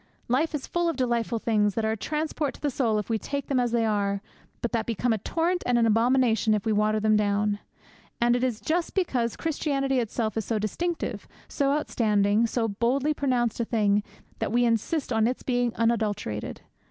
Life 0.27 0.55
is 0.55 0.65
full 0.65 0.89
of 0.89 0.95
delightful 0.95 1.37
things 1.37 1.75
that 1.75 1.85
are 1.85 1.91
a 1.91 1.95
transport 1.95 2.55
to 2.55 2.61
the 2.61 2.71
soul 2.71 2.97
if 2.97 3.07
we 3.07 3.19
take 3.19 3.45
them 3.45 3.59
as 3.59 3.71
they 3.71 3.85
are, 3.85 4.19
but 4.63 4.71
that 4.71 4.87
become 4.87 5.13
a 5.13 5.19
torment 5.19 5.61
and 5.67 5.77
an 5.77 5.85
abomination 5.85 6.55
if 6.55 6.65
we 6.65 6.71
water 6.71 6.99
them 6.99 7.15
down. 7.15 7.59
And 8.19 8.35
it 8.35 8.43
is 8.43 8.59
just 8.59 8.95
because 8.95 9.35
Christianity 9.35 9.99
itself 9.99 10.37
is 10.37 10.43
so 10.45 10.57
distinctive, 10.57 11.27
so 11.47 11.73
outstanding, 11.73 12.47
so 12.47 12.67
boldly 12.67 13.13
pronounced 13.13 13.59
a 13.59 13.63
thing, 13.65 14.01
that 14.39 14.51
we 14.51 14.65
insist 14.65 15.13
on 15.13 15.27
its 15.27 15.43
being 15.43 15.71
unadulterated. 15.75 16.61